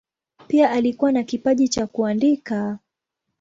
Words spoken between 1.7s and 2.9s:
kuandika.